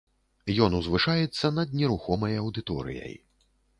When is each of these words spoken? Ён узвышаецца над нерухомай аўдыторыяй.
Ён 0.67 0.77
узвышаецца 0.77 1.51
над 1.57 1.75
нерухомай 1.81 2.33
аўдыторыяй. 2.45 3.13